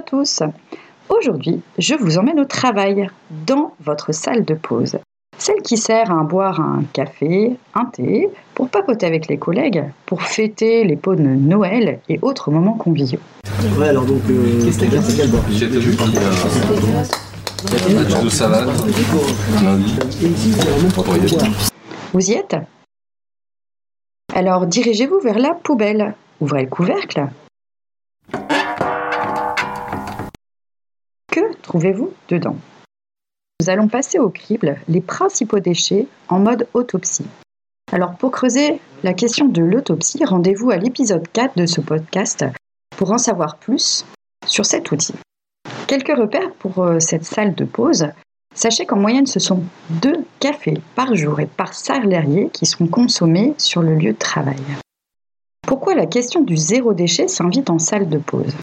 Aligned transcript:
Bonjour 0.00 0.20
à 0.20 0.24
tous. 0.24 0.42
Aujourd'hui, 1.08 1.60
je 1.78 1.94
vous 1.94 2.16
emmène 2.16 2.40
au 2.40 2.44
travail, 2.44 3.08
dans 3.46 3.74
votre 3.84 4.12
salle 4.12 4.44
de 4.44 4.54
pause. 4.54 4.96
Celle 5.36 5.60
qui 5.62 5.76
sert 5.76 6.10
à 6.10 6.22
boire 6.22 6.60
un 6.60 6.84
café, 6.92 7.56
un 7.74 7.84
thé, 7.86 8.30
pour 8.54 8.68
papoter 8.70 9.06
avec 9.06 9.28
les 9.28 9.36
collègues, 9.36 9.84
pour 10.06 10.22
fêter 10.22 10.84
les 10.84 10.96
pots 10.96 11.16
de 11.16 11.22
Noël 11.22 12.00
et 12.08 12.18
autres 12.22 12.50
moments 12.50 12.74
conviviaux. 12.74 13.20
Ouais, 13.78 13.88
alors 13.88 14.04
donc, 14.04 14.22
euh, 14.30 14.64
qu'est-ce 14.64 14.78
que 14.78 15.00
c'est 15.02 15.16
quel 15.16 15.30
boire 15.30 15.44
de 18.24 18.28
salade, 18.30 18.68
lundi, 19.62 19.96
Vous 22.14 22.30
y 22.30 22.32
êtes? 22.34 22.56
Alors 24.34 24.66
dirigez-vous 24.66 25.20
vers 25.20 25.38
la 25.38 25.54
poubelle. 25.54 26.14
Ouvrez 26.40 26.62
le 26.62 26.68
couvercle. 26.68 27.26
Trouvez-vous 31.70 32.12
dedans? 32.28 32.56
Nous 33.60 33.70
allons 33.70 33.86
passer 33.86 34.18
au 34.18 34.28
crible 34.28 34.80
les 34.88 35.00
principaux 35.00 35.60
déchets 35.60 36.08
en 36.28 36.40
mode 36.40 36.66
autopsie. 36.74 37.28
Alors 37.92 38.16
pour 38.16 38.32
creuser 38.32 38.80
la 39.04 39.14
question 39.14 39.46
de 39.46 39.62
l'autopsie, 39.62 40.24
rendez-vous 40.24 40.72
à 40.72 40.78
l'épisode 40.78 41.28
4 41.32 41.56
de 41.56 41.66
ce 41.66 41.80
podcast 41.80 42.44
pour 42.96 43.12
en 43.12 43.18
savoir 43.18 43.56
plus 43.56 44.04
sur 44.46 44.66
cet 44.66 44.90
outil. 44.90 45.14
Quelques 45.86 46.16
repères 46.16 46.52
pour 46.54 46.82
euh, 46.82 46.98
cette 46.98 47.24
salle 47.24 47.54
de 47.54 47.64
pause. 47.64 48.08
Sachez 48.52 48.84
qu'en 48.84 48.98
moyenne, 48.98 49.26
ce 49.26 49.38
sont 49.38 49.62
deux 49.90 50.24
cafés 50.40 50.80
par 50.96 51.14
jour 51.14 51.38
et 51.38 51.46
par 51.46 51.72
salarié 51.72 52.50
qui 52.52 52.66
sont 52.66 52.88
consommés 52.88 53.54
sur 53.58 53.82
le 53.82 53.94
lieu 53.94 54.12
de 54.12 54.18
travail. 54.18 54.58
Pourquoi 55.64 55.94
la 55.94 56.06
question 56.06 56.40
du 56.40 56.56
zéro 56.56 56.94
déchet 56.94 57.28
s'invite 57.28 57.70
en 57.70 57.78
salle 57.78 58.08
de 58.08 58.18
pause? 58.18 58.56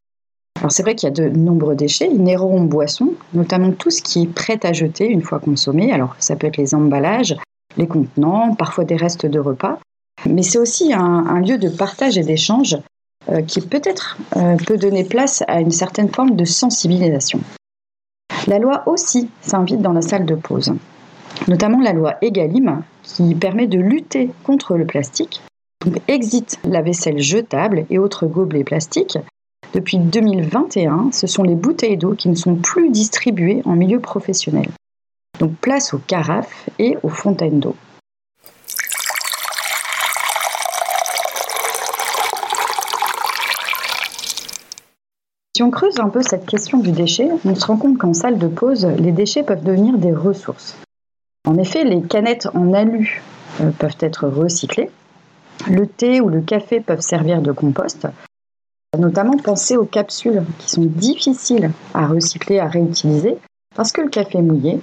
Alors 0.67 0.73
c'est 0.73 0.83
vrai 0.83 0.95
qu'il 0.95 1.07
y 1.07 1.11
a 1.13 1.15
de 1.15 1.29
nombreux 1.29 1.75
déchets 1.75 2.09
inhérents 2.09 2.57
aux 2.57 2.65
boissons, 2.65 3.13
notamment 3.33 3.71
tout 3.71 3.89
ce 3.89 4.01
qui 4.01 4.23
est 4.23 4.27
prêt 4.27 4.59
à 4.63 4.73
jeter 4.73 5.07
une 5.07 5.21
fois 5.21 5.39
consommé. 5.39 5.93
Alors 5.93 6.13
ça 6.19 6.35
peut 6.35 6.45
être 6.45 6.57
les 6.57 6.75
emballages, 6.75 7.37
les 7.77 7.87
contenants, 7.87 8.53
parfois 8.53 8.83
des 8.83 8.97
restes 8.97 9.25
de 9.25 9.39
repas. 9.39 9.79
Mais 10.25 10.43
c'est 10.43 10.57
aussi 10.57 10.91
un, 10.91 11.39
lieu 11.39 11.57
de 11.57 11.69
partage 11.69 12.17
et 12.17 12.23
d'échange 12.23 12.75
euh, 13.29 13.41
qui 13.43 13.61
peut-être 13.61 14.17
euh, 14.35 14.57
peut 14.57 14.75
donner 14.75 15.05
place 15.05 15.41
à 15.47 15.61
une 15.61 15.71
certaine 15.71 16.09
forme 16.09 16.35
de 16.35 16.43
sensibilisation. 16.43 17.39
La 18.45 18.59
loi 18.59 18.83
aussi 18.87 19.29
s'invite 19.39 19.81
dans 19.81 19.93
la 19.93 20.01
salle 20.01 20.25
de 20.25 20.35
pause, 20.35 20.73
notamment 21.47 21.79
la 21.79 21.93
loi 21.93 22.15
Egalim 22.21 22.83
qui 23.03 23.35
permet 23.35 23.67
de 23.67 23.79
lutter 23.79 24.31
contre 24.43 24.75
le 24.75 24.85
plastique. 24.85 25.41
Donc 25.85 26.01
exit 26.09 26.59
la 26.65 26.81
vaisselle 26.81 27.19
jetable 27.19 27.85
et 27.89 27.99
autres 27.99 28.27
gobelets 28.27 28.65
plastiques 28.65 29.17
depuis 29.73 29.97
2021, 29.97 31.09
ce 31.11 31.27
sont 31.27 31.43
les 31.43 31.55
bouteilles 31.55 31.97
d'eau 31.97 32.13
qui 32.13 32.29
ne 32.29 32.35
sont 32.35 32.55
plus 32.55 32.89
distribuées 32.89 33.61
en 33.65 33.75
milieu 33.75 33.99
professionnel. 33.99 34.69
Donc 35.39 35.53
place 35.55 35.93
aux 35.93 35.99
carafes 35.99 36.69
et 36.79 36.97
aux 37.03 37.09
fontaines 37.09 37.59
d'eau. 37.59 37.75
Si 45.55 45.63
on 45.63 45.71
creuse 45.71 45.99
un 45.99 46.09
peu 46.09 46.21
cette 46.21 46.45
question 46.45 46.77
du 46.77 46.91
déchet, 46.91 47.29
on 47.43 47.55
se 47.55 47.65
rend 47.65 47.77
compte 47.77 47.97
qu'en 47.97 48.13
salle 48.13 48.37
de 48.37 48.47
pause, 48.47 48.85
les 48.85 49.11
déchets 49.11 49.41
peuvent 49.41 49.63
devenir 49.63 49.97
des 49.97 50.13
ressources. 50.13 50.77
En 51.47 51.57
effet, 51.57 51.83
les 51.83 52.03
canettes 52.03 52.47
en 52.53 52.73
alu 52.73 53.23
euh, 53.61 53.71
peuvent 53.71 53.97
être 53.99 54.27
recyclées, 54.27 54.91
le 55.67 55.87
thé 55.87 56.21
ou 56.21 56.29
le 56.29 56.41
café 56.41 56.79
peuvent 56.79 57.01
servir 57.01 57.41
de 57.41 57.51
compost, 57.51 58.07
notamment 58.97 59.37
penser 59.37 59.77
aux 59.77 59.85
capsules 59.85 60.43
qui 60.59 60.69
sont 60.69 60.85
difficiles 60.85 61.71
à 61.93 62.07
recycler, 62.07 62.59
à 62.59 62.67
réutiliser, 62.67 63.37
parce 63.75 63.91
que 63.91 64.01
le 64.01 64.09
café 64.09 64.39
est 64.39 64.41
mouillé. 64.43 64.79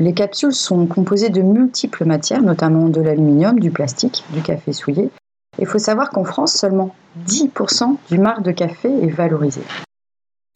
Les 0.00 0.14
capsules 0.14 0.52
sont 0.52 0.86
composées 0.86 1.30
de 1.30 1.42
multiples 1.42 2.04
matières, 2.04 2.42
notamment 2.42 2.88
de 2.88 3.00
l'aluminium, 3.00 3.58
du 3.58 3.70
plastique, 3.70 4.24
du 4.32 4.40
café 4.40 4.72
souillé. 4.72 5.10
Il 5.58 5.66
faut 5.66 5.78
savoir 5.78 6.10
qu'en 6.10 6.24
France, 6.24 6.52
seulement 6.52 6.94
10% 7.26 7.96
du 8.08 8.18
marc 8.18 8.42
de 8.42 8.52
café 8.52 8.88
est 8.88 9.10
valorisé. 9.10 9.62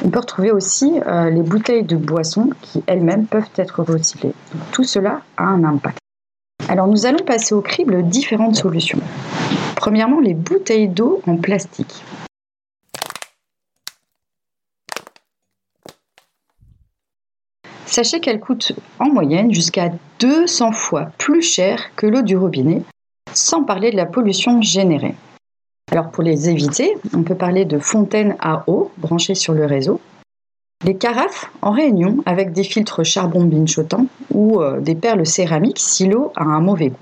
On 0.04 0.10
peut 0.10 0.20
retrouver 0.20 0.52
aussi 0.52 1.00
euh, 1.06 1.30
les 1.30 1.42
bouteilles 1.42 1.84
de 1.84 1.96
boissons 1.96 2.50
qui 2.62 2.82
elles-mêmes 2.86 3.26
peuvent 3.26 3.50
être 3.56 3.82
recyclées. 3.82 4.34
tout 4.70 4.84
cela 4.84 5.22
a 5.36 5.44
un 5.44 5.64
impact. 5.64 5.98
Alors 6.68 6.86
nous 6.86 7.06
allons 7.06 7.24
passer 7.24 7.54
au 7.54 7.60
crible 7.60 8.02
différentes 8.04 8.56
solutions. 8.56 9.00
Premièrement, 9.76 10.20
les 10.20 10.34
bouteilles 10.34 10.88
d'eau 10.88 11.20
en 11.26 11.36
plastique. 11.36 12.02
Sachez 17.94 18.18
qu'elle 18.18 18.40
coûte 18.40 18.72
en 18.98 19.08
moyenne 19.08 19.54
jusqu'à 19.54 19.92
200 20.18 20.72
fois 20.72 21.12
plus 21.16 21.42
cher 21.42 21.94
que 21.94 22.08
l'eau 22.08 22.22
du 22.22 22.36
robinet, 22.36 22.82
sans 23.32 23.62
parler 23.62 23.92
de 23.92 23.96
la 23.96 24.04
pollution 24.04 24.60
générée. 24.60 25.14
Alors 25.92 26.10
pour 26.10 26.24
les 26.24 26.50
éviter, 26.50 26.96
on 27.14 27.22
peut 27.22 27.36
parler 27.36 27.64
de 27.64 27.78
fontaines 27.78 28.34
à 28.40 28.64
eau 28.66 28.90
branchées 28.98 29.36
sur 29.36 29.52
le 29.52 29.64
réseau, 29.64 30.00
les 30.84 30.96
carafes 30.96 31.52
en 31.62 31.70
réunion 31.70 32.16
avec 32.26 32.52
des 32.52 32.64
filtres 32.64 33.04
charbon 33.04 33.44
binchotant 33.44 34.06
ou 34.32 34.60
euh, 34.60 34.80
des 34.80 34.96
perles 34.96 35.24
céramiques 35.24 35.78
si 35.78 36.08
l'eau 36.08 36.32
a 36.34 36.42
un 36.42 36.60
mauvais 36.60 36.88
goût. 36.88 36.98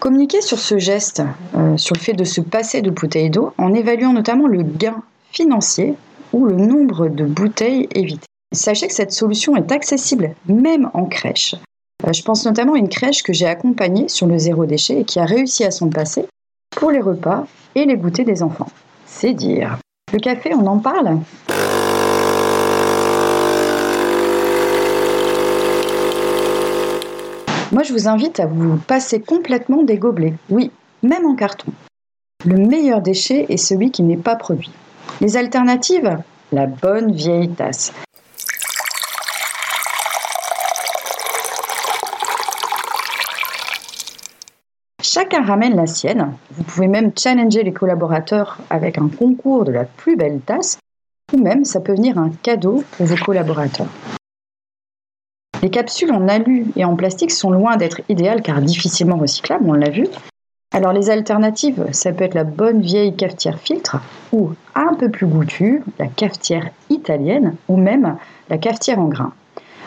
Communiquer 0.00 0.40
sur 0.40 0.60
ce 0.60 0.78
geste, 0.78 1.22
euh, 1.56 1.76
sur 1.76 1.94
le 1.94 2.00
fait 2.00 2.14
de 2.14 2.24
se 2.24 2.40
passer 2.40 2.80
de 2.80 2.88
bouteilles 2.88 3.28
d'eau, 3.28 3.52
en 3.58 3.74
évaluant 3.74 4.14
notamment 4.14 4.46
le 4.46 4.62
gain 4.62 5.02
financier 5.30 5.92
ou 6.32 6.46
le 6.46 6.56
nombre 6.56 7.08
de 7.08 7.26
bouteilles 7.26 7.86
évitées. 7.94 8.24
Sachez 8.54 8.86
que 8.86 8.94
cette 8.94 9.12
solution 9.12 9.56
est 9.56 9.72
accessible 9.72 10.34
même 10.46 10.88
en 10.94 11.06
crèche. 11.06 11.56
Euh, 12.06 12.12
je 12.12 12.22
pense 12.22 12.44
notamment 12.46 12.74
à 12.74 12.78
une 12.78 12.88
crèche 12.88 13.22
que 13.22 13.32
j'ai 13.32 13.46
accompagnée 13.46 14.08
sur 14.08 14.26
le 14.26 14.38
zéro 14.38 14.64
déchet 14.64 15.00
et 15.00 15.04
qui 15.04 15.18
a 15.18 15.24
réussi 15.24 15.64
à 15.64 15.70
s'en 15.70 15.88
passer 15.88 16.26
pour 16.70 16.90
les 16.90 17.00
repas 17.00 17.46
et 17.74 17.84
les 17.84 17.96
goûters 17.96 18.24
des 18.24 18.42
enfants. 18.42 18.68
C'est 19.06 19.32
dire. 19.32 19.78
Le 20.12 20.18
café, 20.20 20.54
on 20.54 20.66
en 20.66 20.78
parle? 20.78 21.18
Moi, 27.72 27.82
je 27.82 27.92
vous 27.92 28.06
invite 28.06 28.38
à 28.38 28.46
vous 28.46 28.76
passer 28.76 29.20
complètement 29.20 29.82
des 29.82 29.98
gobelets. 29.98 30.34
Oui, 30.48 30.70
même 31.02 31.26
en 31.26 31.34
carton. 31.34 31.72
Le 32.44 32.56
meilleur 32.56 33.00
déchet 33.00 33.46
est 33.48 33.56
celui 33.56 33.90
qui 33.90 34.04
n'est 34.04 34.16
pas 34.16 34.36
produit. 34.36 34.70
Les 35.20 35.36
alternatives? 35.36 36.18
La 36.52 36.66
bonne 36.66 37.12
vieille 37.12 37.50
tasse. 37.50 37.92
Chacun 45.14 45.44
ramène 45.44 45.76
la 45.76 45.86
sienne. 45.86 46.32
Vous 46.50 46.64
pouvez 46.64 46.88
même 46.88 47.12
challenger 47.16 47.62
les 47.62 47.72
collaborateurs 47.72 48.58
avec 48.68 48.98
un 48.98 49.08
concours 49.08 49.64
de 49.64 49.70
la 49.70 49.84
plus 49.84 50.16
belle 50.16 50.40
tasse, 50.40 50.78
ou 51.32 51.36
même 51.36 51.64
ça 51.64 51.78
peut 51.78 51.94
venir 51.94 52.18
un 52.18 52.30
cadeau 52.42 52.82
pour 52.90 53.06
vos 53.06 53.24
collaborateurs. 53.24 53.86
Les 55.62 55.70
capsules 55.70 56.10
en 56.10 56.26
alu 56.26 56.66
et 56.74 56.84
en 56.84 56.96
plastique 56.96 57.30
sont 57.30 57.52
loin 57.52 57.76
d'être 57.76 58.00
idéales 58.08 58.42
car 58.42 58.60
difficilement 58.60 59.16
recyclables, 59.16 59.70
on 59.70 59.74
l'a 59.74 59.90
vu. 59.90 60.08
Alors 60.72 60.92
les 60.92 61.10
alternatives, 61.10 61.86
ça 61.92 62.12
peut 62.12 62.24
être 62.24 62.34
la 62.34 62.42
bonne 62.42 62.80
vieille 62.80 63.14
cafetière 63.14 63.60
filtre 63.60 63.98
ou 64.32 64.50
un 64.74 64.94
peu 64.94 65.12
plus 65.12 65.28
goûtue, 65.28 65.84
la 66.00 66.08
cafetière 66.08 66.70
italienne 66.90 67.54
ou 67.68 67.76
même 67.76 68.16
la 68.50 68.58
cafetière 68.58 68.98
en 68.98 69.06
grains. 69.06 69.32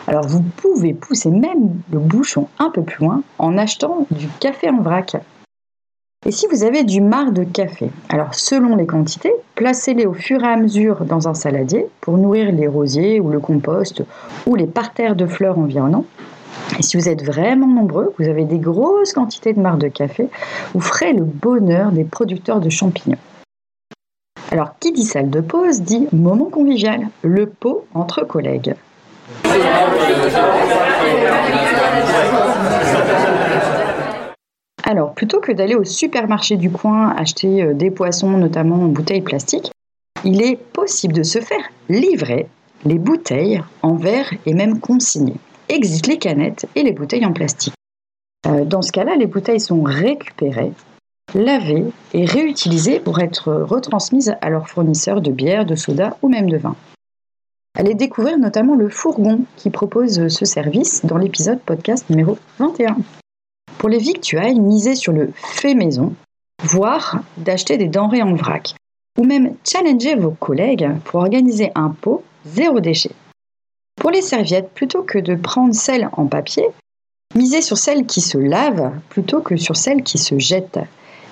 Alors 0.08 0.26
vous 0.26 0.40
pouvez 0.40 0.94
pousser 0.94 1.30
même 1.30 1.82
le 1.92 1.98
bouchon 1.98 2.48
un 2.58 2.70
peu 2.70 2.80
plus 2.80 3.04
loin 3.04 3.22
en 3.38 3.58
achetant 3.58 4.06
du 4.10 4.26
café 4.40 4.70
en 4.70 4.80
vrac. 4.80 5.18
Et 6.24 6.30
si 6.32 6.46
vous 6.50 6.64
avez 6.64 6.82
du 6.82 7.02
marc 7.02 7.34
de 7.34 7.44
café, 7.44 7.90
alors 8.08 8.34
selon 8.34 8.74
les 8.74 8.86
quantités, 8.86 9.34
placez-les 9.54 10.06
au 10.06 10.14
fur 10.14 10.42
et 10.42 10.46
à 10.46 10.56
mesure 10.56 11.04
dans 11.04 11.28
un 11.28 11.34
saladier 11.34 11.86
pour 12.00 12.16
nourrir 12.16 12.50
les 12.52 12.66
rosiers 12.66 13.20
ou 13.20 13.28
le 13.28 13.38
compost 13.38 14.02
ou 14.46 14.54
les 14.54 14.66
parterres 14.66 15.14
de 15.14 15.26
fleurs 15.26 15.58
environnants. 15.58 16.06
Et 16.78 16.82
si 16.82 16.96
vous 16.96 17.10
êtes 17.10 17.22
vraiment 17.22 17.66
nombreux, 17.66 18.14
vous 18.18 18.28
avez 18.28 18.46
des 18.46 18.58
grosses 18.58 19.12
quantités 19.12 19.52
de 19.52 19.60
marc 19.60 19.76
de 19.76 19.88
café, 19.88 20.30
vous 20.72 20.80
ferez 20.80 21.12
le 21.12 21.24
bonheur 21.24 21.92
des 21.92 22.04
producteurs 22.04 22.60
de 22.60 22.70
champignons. 22.70 23.18
Alors, 24.50 24.78
qui 24.80 24.92
dit 24.92 25.04
salle 25.04 25.28
de 25.28 25.42
pause 25.42 25.82
dit 25.82 26.08
moment 26.12 26.48
convivial, 26.48 27.08
le 27.22 27.46
pot 27.46 27.84
entre 27.92 28.24
collègues. 28.24 28.74
Alors, 34.84 35.12
plutôt 35.12 35.40
que 35.40 35.52
d'aller 35.52 35.74
au 35.74 35.84
supermarché 35.84 36.56
du 36.56 36.70
coin 36.70 37.10
acheter 37.10 37.62
euh, 37.62 37.74
des 37.74 37.90
poissons, 37.90 38.30
notamment 38.30 38.76
en 38.76 38.88
bouteilles 38.88 39.20
plastiques, 39.20 39.70
il 40.24 40.40
est 40.40 40.56
possible 40.56 41.12
de 41.12 41.22
se 41.22 41.40
faire 41.40 41.62
livrer 41.90 42.48
les 42.86 42.98
bouteilles 42.98 43.62
en 43.82 43.96
verre 43.96 44.32
et 44.46 44.54
même 44.54 44.80
consignées. 44.80 45.36
Existent 45.68 46.10
les 46.10 46.18
canettes 46.18 46.66
et 46.74 46.82
les 46.82 46.92
bouteilles 46.92 47.26
en 47.26 47.34
plastique. 47.34 47.74
Euh, 48.46 48.64
dans 48.64 48.80
ce 48.80 48.92
cas-là, 48.92 49.16
les 49.16 49.26
bouteilles 49.26 49.60
sont 49.60 49.82
récupérées, 49.82 50.72
lavées 51.34 51.84
et 52.14 52.24
réutilisées 52.24 52.98
pour 52.98 53.20
être 53.20 53.52
retransmises 53.52 54.36
à 54.40 54.48
leurs 54.48 54.68
fournisseurs 54.68 55.20
de 55.20 55.30
bière, 55.30 55.66
de 55.66 55.74
soda 55.74 56.16
ou 56.22 56.28
même 56.30 56.48
de 56.48 56.56
vin. 56.56 56.76
Allez 57.80 57.94
découvrir 57.94 58.38
notamment 58.38 58.74
le 58.74 58.88
Fourgon 58.88 59.42
qui 59.56 59.70
propose 59.70 60.26
ce 60.26 60.44
service 60.44 61.06
dans 61.06 61.16
l'épisode 61.16 61.60
podcast 61.60 62.10
numéro 62.10 62.36
21. 62.58 62.96
Pour 63.78 63.88
les 63.88 63.98
victuailles, 63.98 64.58
misez 64.58 64.96
sur 64.96 65.12
le 65.12 65.30
fait 65.36 65.76
maison, 65.76 66.12
voire 66.64 67.22
d'acheter 67.36 67.76
des 67.76 67.86
denrées 67.86 68.20
en 68.20 68.34
vrac, 68.34 68.74
ou 69.16 69.22
même 69.22 69.54
challenger 69.64 70.16
vos 70.16 70.32
collègues 70.32 70.90
pour 71.04 71.20
organiser 71.20 71.70
un 71.76 71.90
pot 71.90 72.24
zéro 72.44 72.80
déchet. 72.80 73.12
Pour 73.94 74.10
les 74.10 74.22
serviettes, 74.22 74.70
plutôt 74.74 75.04
que 75.04 75.20
de 75.20 75.36
prendre 75.36 75.72
celles 75.72 76.10
en 76.14 76.26
papier, 76.26 76.66
misez 77.36 77.62
sur 77.62 77.78
celles 77.78 78.06
qui 78.06 78.22
se 78.22 78.38
lavent 78.38 78.90
plutôt 79.08 79.40
que 79.40 79.56
sur 79.56 79.76
celles 79.76 80.02
qui 80.02 80.18
se 80.18 80.36
jettent. 80.36 80.80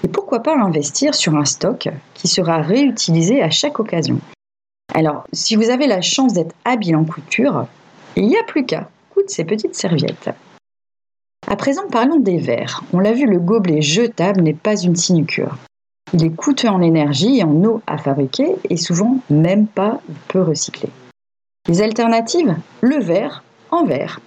Et 0.05 0.09
pourquoi 0.09 0.45
pas 0.45 0.57
investir 0.57 1.17
sur 1.17 1.35
un 1.35 1.45
stock 1.45 1.89
qui 2.15 2.29
sera 2.29 2.59
réutilisé 2.59 3.43
à 3.43 3.51
chaque 3.51 3.81
occasion. 3.81 4.21
Alors, 4.97 5.25
si 5.31 5.57
vous 5.57 5.69
avez 5.69 5.87
la 5.87 6.01
chance 6.01 6.33
d'être 6.33 6.55
habile 6.65 6.97
en 6.97 7.05
couture, 7.05 7.67
il 8.17 8.29
n'y 8.29 8.39
a 8.39 8.43
plus 8.45 8.65
qu'à 8.65 8.89
coudre 9.11 9.29
ces 9.29 9.45
petites 9.45 9.75
serviettes. 9.75 10.31
À 11.47 11.55
présent, 11.55 11.87
parlons 11.91 12.19
des 12.19 12.39
verres. 12.39 12.83
On 12.95 13.01
l'a 13.01 13.13
vu, 13.13 13.27
le 13.27 13.39
gobelet 13.39 13.83
jetable 13.83 14.41
n'est 14.41 14.55
pas 14.55 14.81
une 14.81 14.97
sinecure. 14.97 15.59
Il 16.15 16.25
est 16.25 16.35
coûteux 16.35 16.71
en 16.71 16.81
énergie 16.81 17.41
et 17.41 17.45
en 17.45 17.63
eau 17.63 17.83
à 17.87 17.99
fabriquer 17.99 18.57
et 18.71 18.79
souvent 18.79 19.19
même 19.29 19.67
pas 19.67 20.01
peu 20.29 20.41
recyclé. 20.41 20.89
Les 21.69 21.83
alternatives 21.83 22.57
Le 22.81 22.99
verre 22.99 23.45
en 23.71 23.85
verre. 23.85 24.21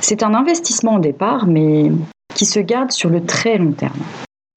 C'est 0.00 0.22
un 0.22 0.32
investissement 0.32 0.94
au 0.94 1.00
départ, 1.00 1.46
mais 1.46 1.92
qui 2.34 2.46
se 2.46 2.60
garde 2.60 2.92
sur 2.92 3.10
le 3.10 3.26
très 3.26 3.58
long 3.58 3.72
terme. 3.72 4.00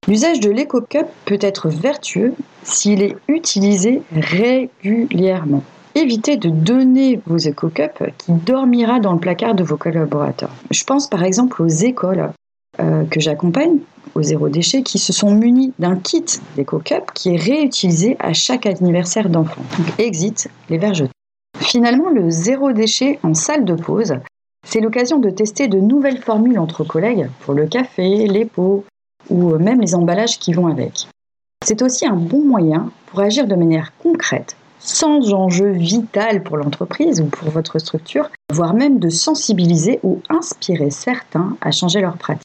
L'usage 0.07 0.39
de 0.39 0.49
l'éco-cup 0.49 1.07
peut 1.25 1.39
être 1.41 1.69
vertueux 1.69 2.33
s'il 2.63 3.01
est 3.01 3.15
utilisé 3.27 4.01
régulièrement 4.11 5.63
évitez 5.95 6.35
de 6.35 6.49
donner 6.49 7.21
vos 7.25 7.37
éco-cups 7.37 8.03
qui 8.17 8.33
dormira 8.33 8.99
dans 8.99 9.13
le 9.13 9.19
placard 9.19 9.55
de 9.55 9.63
vos 9.63 9.77
collaborateurs. 9.77 10.51
Je 10.69 10.83
pense 10.83 11.07
par 11.07 11.23
exemple 11.23 11.61
aux 11.61 11.67
écoles 11.67 12.31
euh, 12.79 13.05
que 13.05 13.21
j'accompagne, 13.21 13.79
au 14.13 14.21
zéro 14.21 14.49
déchet, 14.49 14.83
qui 14.83 14.99
se 14.99 15.13
sont 15.13 15.33
munis 15.33 15.73
d'un 15.79 15.95
kit 15.95 16.25
d'éco-cups 16.55 17.13
qui 17.13 17.29
est 17.29 17.37
réutilisé 17.37 18.17
à 18.19 18.33
chaque 18.33 18.65
anniversaire 18.65 19.29
d'enfant. 19.29 19.61
Donc 19.77 19.87
exit 19.97 20.49
les 20.69 20.77
verres 20.77 20.93
jetés. 20.93 21.11
Finalement, 21.59 22.09
le 22.09 22.29
zéro 22.29 22.73
déchet 22.73 23.19
en 23.23 23.33
salle 23.33 23.63
de 23.63 23.75
pause, 23.75 24.15
c'est 24.67 24.81
l'occasion 24.81 25.19
de 25.19 25.29
tester 25.29 25.67
de 25.67 25.79
nouvelles 25.79 26.21
formules 26.21 26.59
entre 26.59 26.83
collègues 26.83 27.29
pour 27.41 27.53
le 27.53 27.67
café, 27.67 28.27
les 28.27 28.45
pots 28.45 28.83
ou 29.29 29.57
même 29.57 29.81
les 29.81 29.95
emballages 29.95 30.39
qui 30.39 30.53
vont 30.53 30.67
avec. 30.67 31.07
C'est 31.65 31.81
aussi 31.81 32.05
un 32.05 32.15
bon 32.15 32.43
moyen 32.43 32.91
pour 33.07 33.19
agir 33.19 33.47
de 33.47 33.55
manière 33.55 33.91
concrète 34.01 34.55
sans 34.85 35.33
enjeu 35.33 35.71
vital 35.71 36.43
pour 36.43 36.57
l'entreprise 36.57 37.19
ou 37.21 37.25
pour 37.25 37.49
votre 37.49 37.79
structure, 37.79 38.29
voire 38.53 38.73
même 38.73 38.99
de 38.99 39.09
sensibiliser 39.09 39.99
ou 40.03 40.21
inspirer 40.29 40.91
certains 40.91 41.57
à 41.61 41.71
changer 41.71 42.01
leurs 42.01 42.17
pratiques. 42.17 42.43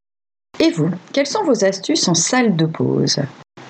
Et 0.59 0.71
vous, 0.71 0.91
quelles 1.13 1.27
sont 1.27 1.45
vos 1.45 1.65
astuces 1.65 2.09
en 2.09 2.15
salle 2.15 2.57
de 2.57 2.67
pause? 2.67 3.21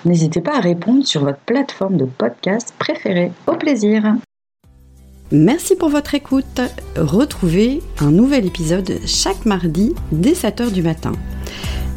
N'hésitez 0.05 0.41
pas 0.41 0.57
à 0.57 0.61
répondre 0.61 1.05
sur 1.05 1.25
votre 1.25 1.41
plateforme 1.41 1.97
de 1.97 2.05
podcast 2.05 2.75
préférée. 2.79 3.33
Au 3.47 3.55
plaisir 3.55 4.15
Merci 5.33 5.77
pour 5.77 5.91
votre 5.91 6.15
écoute. 6.15 6.61
Retrouvez 6.97 7.83
un 8.01 8.11
nouvel 8.11 8.47
épisode 8.47 8.99
chaque 9.07 9.47
mardi 9.47 9.95
dès 10.11 10.33
7h 10.33 10.73
du 10.73 10.83
matin. 10.83 11.13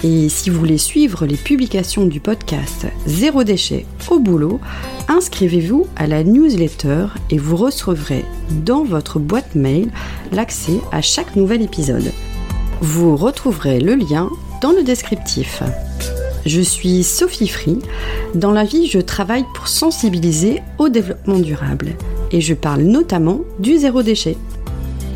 Et 0.05 0.27
si 0.27 0.50
vous 0.50 0.59
voulez 0.59 0.77
suivre 0.77 1.25
les 1.25 1.38
publications 1.38 2.05
du 2.05 2.19
podcast 2.19 2.88
Zéro 3.05 3.45
déchet 3.45 3.85
au 4.11 4.19
boulot, 4.19 4.59
inscrivez-vous 5.07 5.88
à 5.95 6.07
la 6.07 6.25
newsletter 6.25 7.07
et 7.29 7.38
vous 7.38 7.55
recevrez 7.55 8.25
dans 8.65 8.83
votre 8.83 9.19
boîte 9.19 9.55
mail 9.55 9.89
l'accès 10.33 10.81
à 10.91 11.01
chaque 11.01 11.38
nouvel 11.38 11.61
épisode. 11.61 12.11
Vous 12.81 13.15
retrouverez 13.15 13.79
le 13.79 13.95
lien 13.95 14.29
dans 14.61 14.71
le 14.71 14.83
descriptif. 14.83 15.63
Je 16.45 16.59
suis 16.59 17.03
Sophie 17.03 17.47
Free. 17.47 17.79
Dans 18.35 18.51
la 18.51 18.65
vie, 18.65 18.88
je 18.88 19.00
travaille 19.00 19.45
pour 19.55 19.69
sensibiliser 19.69 20.61
au 20.79 20.89
développement 20.89 21.39
durable 21.39 21.95
et 22.33 22.41
je 22.41 22.53
parle 22.53 22.81
notamment 22.81 23.39
du 23.59 23.77
zéro 23.77 24.03
déchet. 24.03 24.35